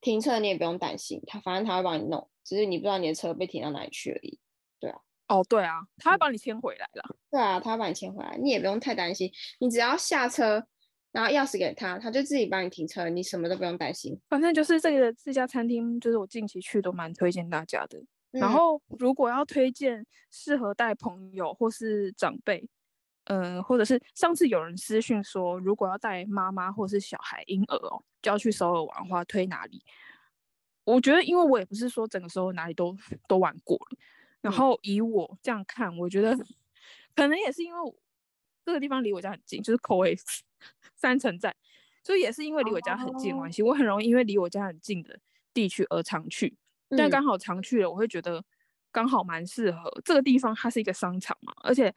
[0.00, 2.28] 停车你也不用担心，他反正他会帮你弄。
[2.44, 4.38] 只是你不知道你的车被停到哪里去而已，
[4.80, 4.98] 对啊。
[5.28, 7.16] 哦，对啊，他会帮你牵回来了。
[7.30, 9.30] 对啊，他会帮你牵回来，你也不用太担心。
[9.60, 10.66] 你只要下车，
[11.12, 14.18] 然后钥匙给他，他就自己帮你停车，你什么都不用担心。
[14.28, 17.98] 反正就是这个这家餐厅，就是我近期去都蛮推荐大家的。
[18.32, 18.40] 嗯。
[18.40, 22.66] 然后如果要推荐适合带朋友或是长辈，
[23.24, 29.84] 嗯、呃，或者是上次有人私讯说，如果要带妈妈或是小孩婴儿哦，就要去首尔玩的话，推哪里？
[30.84, 32.96] 我觉得，因为我也不是说整个时候哪里都
[33.28, 33.98] 都玩过了，
[34.40, 36.34] 然后以我这样看，我觉得
[37.14, 37.94] 可能也是因为
[38.64, 40.40] 这个地方离我家很近，就是 COEX
[40.94, 41.54] 三城站，
[42.04, 45.18] 所以也是因为离我家很近的关系，我很容易因为离我家很近的
[45.52, 46.56] 地区而常去，
[46.96, 48.44] 但刚好常去了，我会觉得
[48.90, 51.94] 刚好蛮适合这个地方，它是一个商场嘛，而且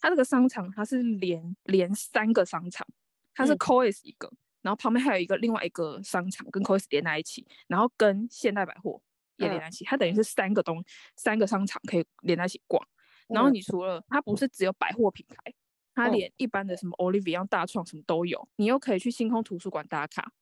[0.00, 2.86] 它这个商场它是连连三个商场，
[3.34, 4.32] 它是 Coes 一个。
[4.60, 9.00] 然后旁边还有一个另外一个商场跟 Coes 连在一起，然后跟现代百货
[9.36, 10.84] 也连在一起，嗯、它等于是三个东
[11.16, 12.84] 三个商场可以连在一起逛。
[13.28, 15.54] 然后你除了它不是只有百货品牌，
[15.98, 18.48] 它连一般的什么 Olivia、大创什么都有。
[18.56, 20.32] 你又可以去星空图书馆打卡，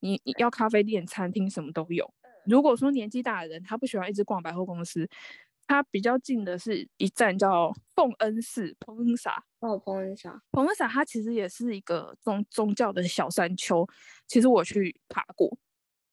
[0.00, 2.12] 你你要咖啡店、餐厅什么都有。
[2.46, 5.08] 如果说年纪大的人他不喜欢一直逛百货公司，
[5.66, 9.44] 他比较近的是一站叫奉恩寺，奉恩萨。
[9.60, 13.86] 哦，奉恩萨，奉恩萨它其实也是一个宗宗教的小山丘。
[14.26, 15.56] 其实我去爬过，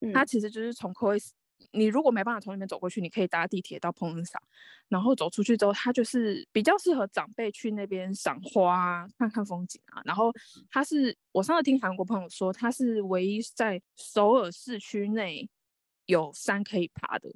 [0.02, 1.32] 嗯、它其实就是从 COEX，
[1.72, 4.41] 你如果没办法从那边走过去，你可以搭地铁到蓬恩萨，
[4.88, 10.02] 然后走出去之后，它就是比较适合长辈去那边赏花、看看风景啊。
[10.06, 10.32] 然后
[10.69, 15.50] 它是我上次听韩国朋友说，它是唯一在首尔市区内
[16.06, 17.34] 有山可以爬的。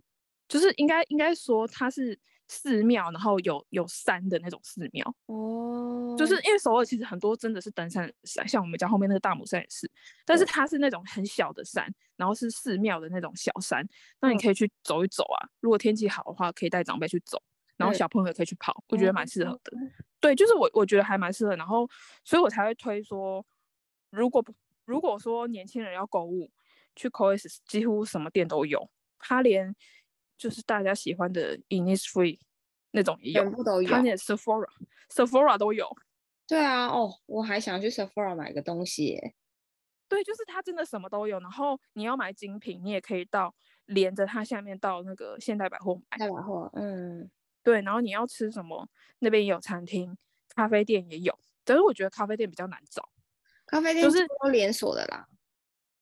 [0.47, 2.19] 就是应该应该说，它是
[2.53, 5.15] 寺庙，然后有有山的那种寺庙。
[5.25, 9.89] 哦，就是因为首尔其实很多真的是登山像我们家后面那个大姆山也是，
[10.23, 13.83] 但是它是那种很小的山，然后是寺庙的那种小山，
[14.21, 15.49] 那你可以去走一走啊。
[15.59, 17.41] 如果天气好的话，可以带长辈去走，
[17.77, 19.71] 然后小朋友也可以去跑，我觉得蛮适合的。
[20.19, 21.89] 对，就是我我觉得还蛮适合，然后
[22.23, 23.43] 所以我才会推说，
[24.11, 24.43] 如果
[24.85, 26.51] 如果说年轻人要购物，
[26.95, 28.87] 去 COEX 几乎什么店都有，
[29.17, 29.75] 它连
[30.38, 32.39] 就是大家喜欢的 Innisfree
[32.91, 34.67] 那种也有，全部都有，他连 Sephora
[35.10, 35.89] Sephora 都有。
[36.48, 39.36] 对啊，哦，我还想去 Sephora 买个东西耶。
[40.10, 46.17] 对，就是它真的什么都有，然后你要买精品，你也可以到连着它下面到那个现代百货买。
[46.17, 47.32] 现代百货，嗯。
[47.63, 48.89] 对，然后你要吃什么？
[49.19, 50.17] 那边也有餐厅，
[50.50, 51.39] 咖啡店也有。
[51.63, 53.10] 但是我觉得咖啡店比较难找，
[53.65, 55.26] 咖啡店就是都连锁的啦。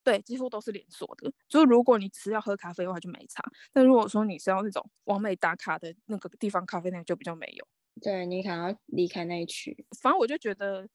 [0.03, 1.31] 对，几乎都是连锁的。
[1.47, 3.43] 就是如果你只是要喝咖啡的话，就没差。
[3.71, 7.67] 但如果说你是要那种完美打卡的那个地方咖啡店，就比较没有。
[8.01, 9.85] 对，你可能要离开那一区。
[10.01, 10.87] 反正我就觉得，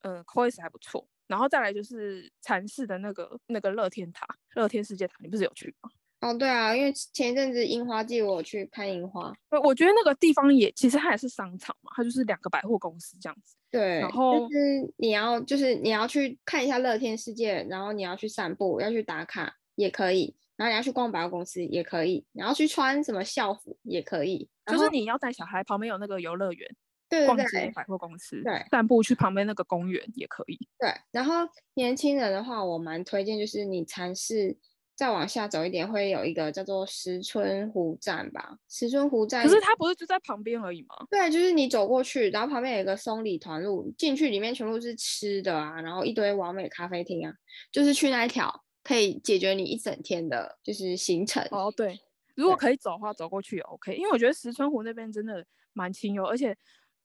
[0.00, 1.06] 嗯，COEX 还不错。
[1.26, 5.90] 然后再来就是禅寺的那个那个乐天塔，乐天世界塔，你不是有去吗？
[6.20, 9.32] 哦，对啊，因为前一阵子樱花季，我去看樱花。
[9.64, 13.56] 我觉得那个地方也其实它也是商场嘛，它就是两个百货公司这样子。
[13.70, 26.68] 对，然后就是你要就是你要去看一下乐天世界，然后你要去散步，要去打卡也可以，然后你要去逛百货公司也可以，然后去穿什么校服也可以，就是你要带小孩，旁边有那个游乐园，
[27.08, 30.58] 对，逛街百货公司，对，散步去旁边那个公园也可以。
[30.78, 34.58] 对，然后年轻人的话，我蛮推荐就是你尝试。
[35.00, 38.58] 再往下走一点，会有一个叫做石村湖站吧。
[38.68, 40.88] 石村湖站，可是它不是就在旁边而已吗？
[41.10, 47.32] 对，就是你走过去，然后旁边有一个松里团路，进去里面全部是吃的啊，然后一堆完美咖啡厅啊，
[47.72, 51.42] 就是去那一条可以解决你一整天的，就是行程。
[51.50, 51.98] 哦，对，
[52.34, 56.54] 如果可以走的话，走过去也 OK，因为我觉得石村湖那边真的蛮清幽，而且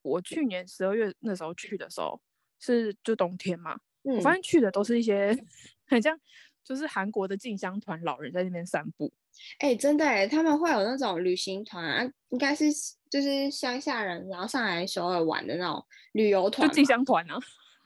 [0.02, 2.20] 我去年十二月那时候去的时候
[2.60, 5.34] 是就冬天嘛，嗯，我发现去的都是一些
[5.88, 6.20] 很像。
[6.66, 9.14] 就是韩国的进香团老人在那边散步，
[9.60, 12.66] 哎、欸，真的哎，他们会有那种旅行团啊，应该是
[13.08, 17.38] 就是乡下人然后上来首尔玩的那种旅游团，就进香团啊，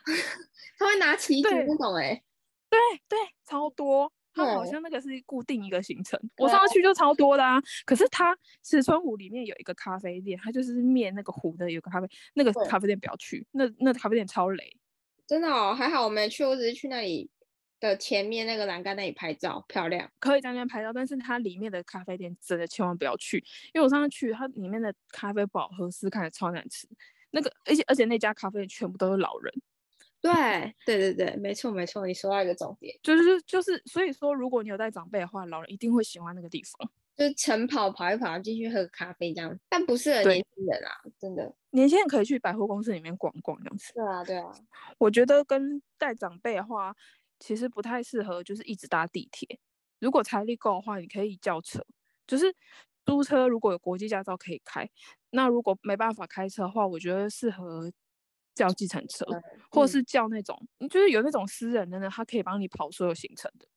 [0.80, 2.24] 他会拿旗子那种哎，
[2.70, 7.62] 对对，超多，他好像那个是固定一个行程，我上次去就超多的啊。
[7.86, 14.78] 可是他石村湖里面有一个咖啡店，它就是面那个湖的有个咖啡，那个咖啡店不要去，那那咖啡店超雷，
[15.28, 17.30] 真的哦，还好我没去，我只是去那里。
[17.80, 23.38] 的前面那个栏杆那里拍照漂亮，可以在那边拍照，但是它里面的咖啡店真的千万不要去，
[23.74, 26.88] 因为我上次去，它里面的咖啡不好喝，是看着超难吃。
[27.32, 29.54] 那个，而且而且那家咖啡全部都是老人。
[30.22, 30.34] 对
[30.86, 41.56] 对对对，没错没错，你说到一个重点，就是就是，所以说如果你有带长辈的话，老人一定会喜欢那个地方，就是晨跑跑一跑进去喝个咖啡这样，但不适合年轻人啊，真的。
[41.70, 43.94] 年轻人可以去百货公司里面逛逛这样子。
[43.94, 44.52] 对啊对啊，
[44.98, 46.94] 我觉得跟带长辈的话。
[47.40, 49.60] 其实不太适合，就是一直搭地铁。
[50.00, 51.84] 如果财力够的话，你可以叫车，
[52.28, 52.54] 就是
[53.06, 53.48] 租车。
[53.48, 54.90] 如果有国际驾照可以开，
[55.32, 57.92] 那如果没办法开车的话，我觉得适合
[58.56, 63.68] 叫计程车，嗯、或者是叫那种，就是有那种私人的呢，他可以帮你跑所有行程的。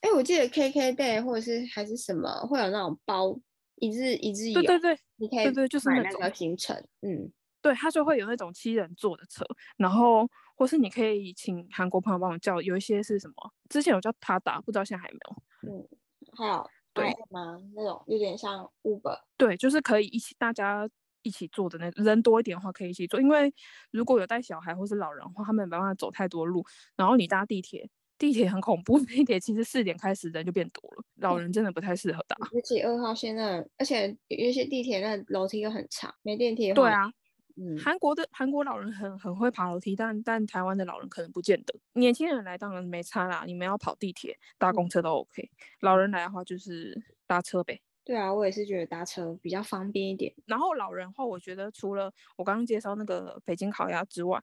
[0.00, 3.38] 哎，我记得 KKday 或者是还是什么，会有那种包
[3.76, 4.60] 一日一日游。
[4.62, 7.32] 对对对，你可以对对，就是那个行程，嗯。
[7.62, 9.44] 对，他就会有那种七人座的车，
[9.76, 10.28] 然后
[10.62, 13.34] 或是你可以请韩国朋友帮我叫，有一些是什么？
[13.68, 15.74] 之前有叫他打，不知道现在还有没有。
[15.74, 15.88] 嗯，
[16.36, 17.60] 还有对吗？
[17.74, 19.18] 那种有点像 Uber。
[19.36, 20.88] 对，就是可以一起大家
[21.22, 23.52] 一起坐的那人多一点的话可以一起坐，因为
[23.90, 26.64] 如果有带小孩或是老人的话，他们没办法走太多路。
[26.94, 32.36] 然后你搭地铁，地铁很恐怖，地铁其实四点开始人就变多了，老人真的不太适合搭。
[32.54, 36.72] 而且二号线那，而且有一些地铁那楼梯又很长，没电梯。
[36.72, 37.12] 对啊。
[37.56, 41.74] 嗯，韩国的韩国老人很很会爬楼梯，但但台湾的老人可能不见得。
[41.94, 45.50] 年轻人来当然没差啦，你们要跑地铁、搭公车都 OK。
[45.80, 47.80] 老人来的话就是搭车呗。
[48.04, 50.34] 对啊，我也是觉得搭车比较方便一点。
[50.46, 54.42] 然后老人的话，我觉得除了我刚刚介绍那个北京烤鸭之外，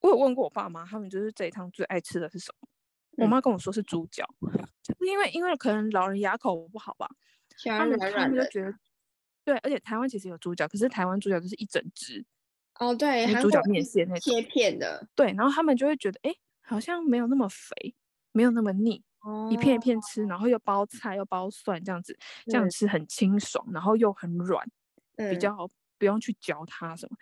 [0.00, 2.68] 我有问过我爸妈，他们就是这一趟最爱吃的是什么？
[3.18, 4.24] 嗯、我妈跟我说是猪脚，
[4.82, 7.08] 就是因为因为可能老人牙口不好吧，
[7.64, 8.72] 他们他们就觉得。
[9.48, 12.22] 对，而且台湾其实有猪脚，可是台湾猪脚就是一整只
[12.78, 17.94] 哦，对，猪脚面线那种切片的，对，然后他们就会觉得，哎，好像没有那么肥，
[18.32, 24.62] 没有那么腻，哦、一片一片吃，然后又包菜又包蒜，这样子，这样吃很清爽，然后又很软，
[25.16, 27.16] 嗯、比较不用去嚼它什么，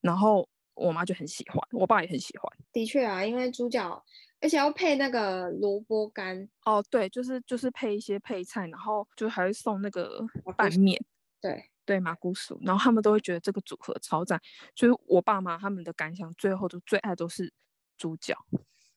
[0.00, 2.48] 然后我妈就很喜欢，我爸也很喜欢。
[2.72, 4.00] 的确啊，因为猪脚，
[4.40, 10.24] 而且要配那个萝卜干，哦，对，就是就是配一些配菜，然后就还会送那个
[10.56, 11.04] 拌面。
[11.40, 14.40] 对，对马古薯，然后他们都会觉得这个组合超赞，
[14.74, 17.52] 所以我爸妈他们的感想最后都最爱都是
[17.96, 18.36] 猪脚。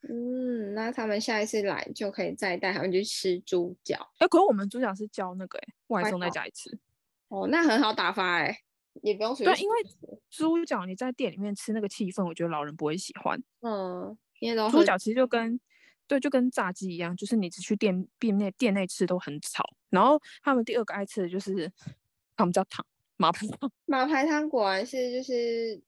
[0.08, 4.12] 嗯，那他们下一次来就可以再带他们去吃猪脚。
[4.20, 6.78] 哎，可是我们猪脚是叫那个哎外送再加一次。
[7.28, 8.56] 哦，那很好打发哎，
[9.02, 9.58] 也不用随便。
[9.58, 9.76] 对，因为
[10.30, 13.42] 猪脚你在店里面吃那个气氛，我觉得老人不会喜欢。
[13.62, 15.60] 嗯，因为猪脚其实就跟
[16.06, 19.64] 对，就跟炸鸡一样，就是你只去店店内店内吃都很吵。
[19.90, 21.72] 然后他们第二个爱吃的就是
[22.36, 22.86] 他们叫汤
[23.18, 23.72] 马排汤。
[23.86, 25.82] 马排汤果然是就是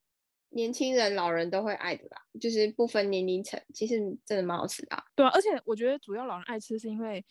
[0.49, 5.03] 年轻人老人都会爱的啦，就是不分年龄层，其实真的蛮好吃的啊。
[5.15, 7.23] 对啊，而且我觉得主要老人爱吃是因为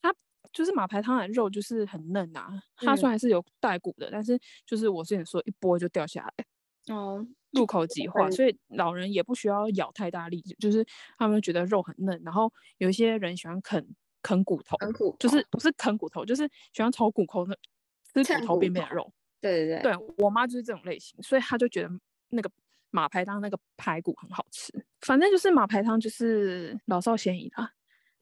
[0.00, 0.14] 它
[0.52, 6.94] 就是马排汤的肉就是很嫩啊，它虽然是有带骨的，嗯、但是就是我之前说一剥就掉下来。
[6.94, 10.86] 哦，入口即化，所以老人也不需要咬太大力，就是
[11.16, 12.20] 他们觉得肉很嫩。
[12.22, 13.82] 然后有一些人喜欢啃
[14.20, 14.76] 啃骨头，
[15.18, 17.58] 就是不是啃骨头，就是喜欢抽骨头的，
[18.22, 19.10] 吃骨头边边的肉。
[19.40, 21.90] 对对对，对我妈就是这种类型，所以她就觉得
[22.28, 22.50] 那个
[22.90, 24.72] 马排汤那个排骨很好吃。
[25.00, 27.72] 反正就是马排汤就是老少咸宜啦。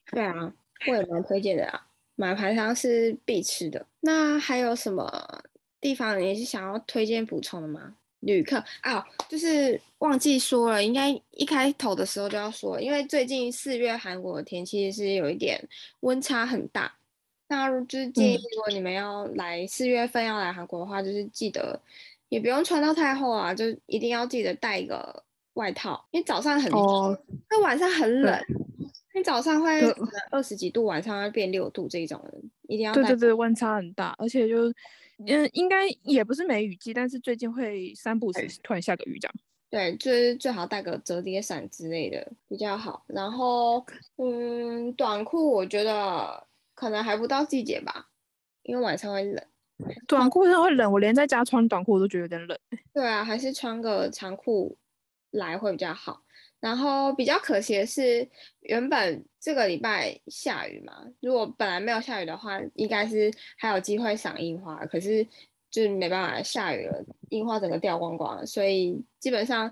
[0.07, 0.53] 对啊，
[0.89, 3.87] 我也蛮推荐的啊，马排汤是必吃的。
[4.01, 5.43] 那还有什么
[5.81, 7.97] 地方你是想要推荐补充的吗？
[8.21, 15.61] 旅客啊，就是忘记说了，应该一开头的时候就要说，因为最近四月韩国的天气是有一点
[16.01, 16.95] 温差很大，
[17.53, 21.79] 那就是建议如果你们要来四月份要来韩国的话，嗯、就是记得
[22.31, 25.23] 也不用穿到太厚啊，就一定要记得带一个
[25.55, 26.79] 外套，因为早上很热，
[27.51, 28.41] 那、哦、晚上很冷，
[29.15, 29.81] 你对早上会
[30.31, 33.03] 二十几度，晚上会变六度这种人一定要带。
[33.03, 34.73] 对对对，温差很大，而且就。
[35.25, 39.35] 嗯，应该也不是梅雨季，但是最近会三不时突然下个雨这样。
[39.71, 43.05] 对，就是最好带个折叠伞之类的比较好。
[43.07, 43.87] 然后，
[44.17, 46.45] 嗯，短裤我觉得
[46.83, 48.09] 可能还不到季节吧，
[48.65, 49.41] 因为晚上会冷。
[50.09, 52.59] 短裤真的会冷，我连在家穿短裤我都觉得有点冷。
[52.93, 54.77] 对啊，还是穿个长裤
[55.31, 56.25] 来会比较好。
[56.59, 58.29] 然后比较可惜的是，
[58.63, 64.85] 原本这个礼拜下雨嘛，如果本来没有下雨的话，应该是还有机会赏樱花。
[64.87, 65.25] 可是
[65.71, 69.71] 就是没办法，下雨了，樱花整个掉光光了，所以基本上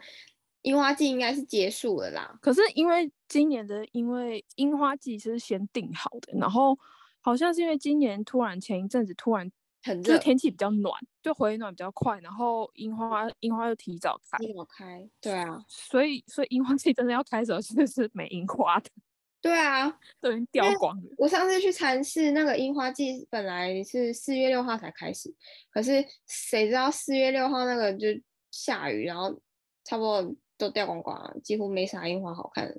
[0.63, 2.39] 樱花季应该是结束了啦。
[2.41, 6.79] 可是因为今年的，因为樱花季是先定好的，然后
[7.21, 9.51] 好像是因为今年突然前一阵子突然。
[9.83, 18.91] 很热，就是天气比较暖，就回暖比较快，然后樱花樱花又提早开，提早开，对啊，所以所以樱花季真的要开始，真的是没樱花的，
[19.41, 21.03] 对啊，都已经掉光了。
[21.17, 25.35] 我上次去蚕室，那个樱花季本来是四月六号才开始，
[25.71, 28.09] 可是谁知道四月六号那个就
[28.51, 29.41] 下雨，然后
[29.85, 32.71] 差不多都掉光光了，几乎没啥樱花好看。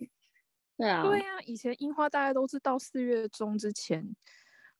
[0.82, 4.16] 对啊，对啊，以前樱花大概都是到四月中之前。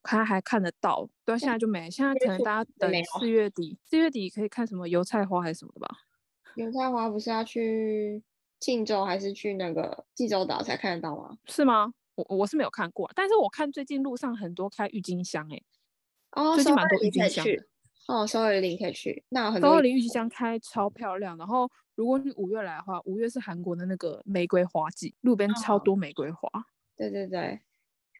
[0.04, 1.88] 他还看得到，对，现在就没。
[1.88, 5.96] 现在可能大家等四月底，四月底可以看什么油菜花还是什么的吧？
[6.56, 8.24] 油菜花不是要去
[8.60, 11.38] 庆州还是去那个济州岛才看得到吗？
[11.46, 11.94] 是吗？
[12.16, 15.62] 我我是没有看过，但是我看最近路上很多开郁金香，哎，
[16.32, 17.68] 哦，最近蛮多郁金香的。
[18.08, 19.70] 哦，首尔林可以去，那很多。
[19.70, 26.48] 首尔林郁金香开超漂亮，然后如果你五月来的话，五月是韩国的那个玫瑰花季，路边超多玫瑰花。
[26.54, 26.64] 哦、
[26.98, 27.60] 对对对。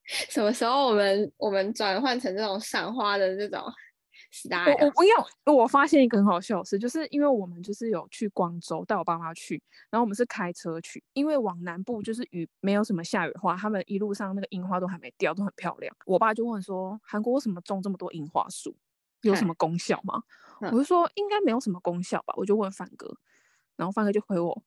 [0.06, 3.62] 什么时候我们我们转换成这种赏花的这种
[4.32, 4.74] style？
[4.84, 15.96] 我不要我发现一个很好笑的事，就是因为我们就是有去广州带我爸妈去，然后我们是开车去，因为往南部就是雨没有什么下雨的话，他们一路上那个樱花都还没掉，都很漂亮。
[16.06, 18.76] 我爸就问说，韩国为什么种这么多樱花树？
[19.22, 20.24] 有什么功效吗？
[20.62, 23.18] 嗯、我就说应该没有什么功效吧，我就问范哥，
[23.76, 24.64] 然后范哥就回我。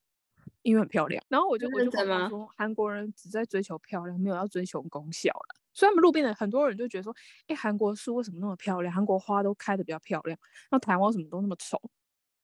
[0.60, 5.60] 因为很漂亮，然后我就我就跟他说，韩国人只在追求漂亮，没有要追求功效了。
[5.74, 7.14] 所以他们路边的很多人就觉得说，
[7.48, 8.94] 哎，韩国树为什么那么漂亮？
[8.94, 10.38] 韩国花都开的比较漂亮，
[10.70, 11.78] 那台湾为什么都那么丑？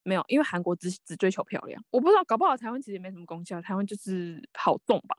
[0.03, 1.83] 没有，因为韩国只只追求漂亮。
[1.91, 5.17] 我不知道，搞不好台湾其实也没什么功效，台湾就是好种吧，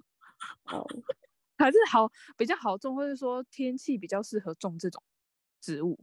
[0.72, 0.86] 哦，
[1.58, 5.02] 还是好比较好种，或者说天气比较适合种这种
[5.60, 6.00] 植物。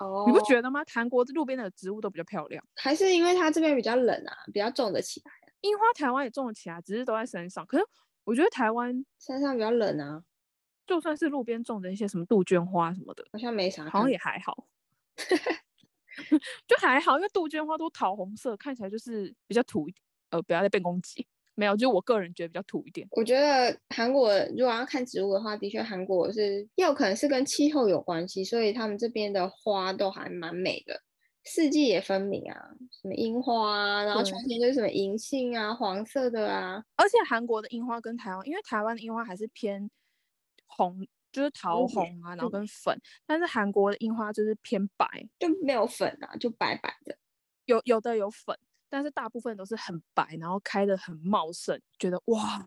[0.00, 0.82] 哦，你不觉得吗？
[0.92, 5.32] 韩国路边的植物都比较漂亮，还是因为它这边比较冷啊，比较种得起来。
[5.60, 7.64] 樱花台湾也种了起来，只是都在山上。
[7.66, 7.84] 可是
[8.24, 10.22] 我觉得台湾山上比较冷啊，
[10.86, 14.66] 就算是路边种的一些什么杜鹃花什么的，好像没啥，好像也还好，
[16.68, 20.02] 就还好，因为杜鹃花都桃红色，看起来就是比较土一点。
[20.30, 23.06] 呃，不要再被攻击，没有，就我个人觉得比较土一点。
[23.12, 31.00] 我觉得韩国如果要看植物的话，的确韩国是也有可能是跟气候有关系，所以他们这边的花都还蛮美的。
[31.46, 32.56] 四季也分明啊，
[33.02, 36.82] 什么樱花啊，然后春天就是什么银杏啊，黄色的啊。
[36.96, 39.90] 而且韩国的樱花跟台湾，因为台湾的樱花还是偏
[40.66, 42.98] 红就是桃红啊，然后跟粉。
[43.26, 45.06] 但是韩国的樱花就是偏白，
[45.38, 47.14] 就没有粉啊，就白白的。
[47.66, 48.58] 有有的有粉，
[48.94, 52.64] 但是大部分都是很白，然后开得很茂盛，觉得哇，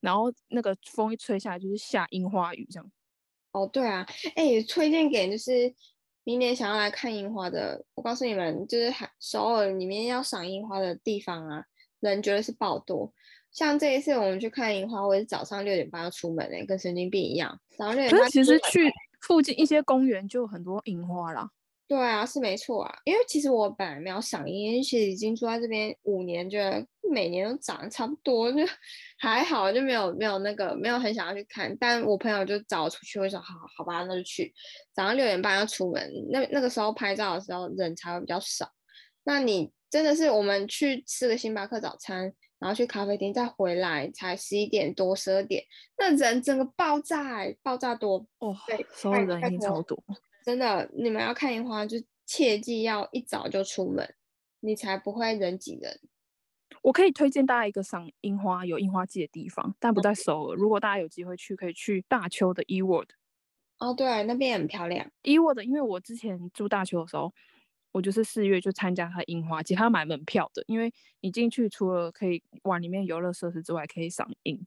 [0.00, 2.90] 然后那个风一吹下来就是下樱花雨这样。
[3.52, 4.04] 哦，对啊，
[4.34, 5.72] 哎、欸，推荐给就是
[6.24, 11.64] 明年想要来看樱花的，我告诉你们，就是首尔里面要赏樱花的地方啊，
[12.00, 13.14] 人绝对是爆多。
[13.52, 17.56] 像这一次我们去看樱花，我也是早上六点半要出门诶、欸，跟神经病一样。
[17.76, 18.28] 早上六点半。
[18.28, 21.48] 其实去附近一些公园就有很多樱花啦。
[21.88, 22.94] 对啊，是没错啊。
[23.04, 28.58] 因为其实我本来没有赏樱，因为其实已经住在这边五年，觉得每年都长得差不多，就
[29.18, 31.74] 还好，就没有没有那个没有很想要去看。
[31.80, 34.52] 但我朋友就找我出去，我说好好吧，那就去。
[34.92, 38.70] 早上六点半要出门，那那个时候拍照的时候人才会比较少。
[39.24, 42.34] 那你真的是我们去吃个星巴克早餐。
[42.60, 45.62] 然后去咖啡厅，再回来才十一点多、十二点，
[45.96, 49.96] 那人整个爆炸，爆炸多哦，对，所有人已经超多。
[50.48, 54.14] 真的，你们要看樱花，就切记要一早就出门，
[54.60, 56.00] 你才不会人挤人。
[56.80, 60.56] 我可以推荐大家一个赏樱花、有樱花季的地方，但不在首尔。
[60.56, 63.10] 如果大家有机会去，可以去大邱的 E World。
[63.78, 65.10] 哦，对，那边也很漂亮。
[65.20, 67.34] E World，因为我之前住大邱的时候。
[67.92, 74.60] 我就是四月就参加他樱花季，他买门票的，因为你进去除了可以玩里面游乐设施之外，可以赏樱。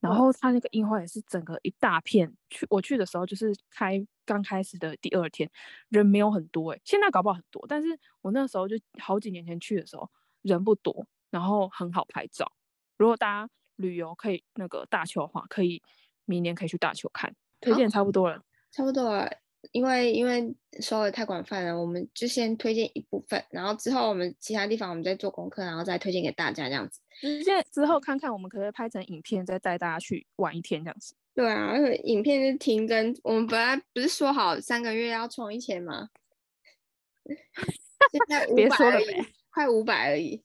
[0.00, 5.50] 然后他那个樱花也是整个一大片，去我去的时候就是开刚开始的第二天，
[5.88, 10.10] 人没有很多诶、欸，现在搞不好很多，但是我那时候就好几年前去的时候
[10.42, 12.52] 人不多，然后很好拍照。
[12.98, 15.82] 如果大家旅游可以那个大邱的话，可以
[16.24, 19.45] 明年可以去大邱看，推荐差不多了，差不多了。
[19.72, 27.00] 因为因为说的太广泛了，我们就先推荐一部分，然后之后我们其他地方我们再做功课，然后再推荐给大家这样子。
[27.20, 31.14] 直接之后看看我们可不可以拍成影片，再带大家去玩一天这样子。
[31.34, 36.08] 对啊，而且影片是停更，我们本来不是说好三个月要充一千吗？
[37.26, 40.42] 现在别说了呗，快五百而已。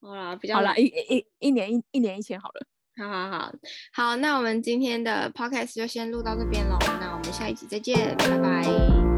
[0.00, 2.66] 好啦，比较好啦，一一一年一一年一千好了。
[2.96, 3.52] 好好好，
[3.92, 9.09] 好，那我们今天的 podcast 就先录到这边喽，那下一集再见，拜拜，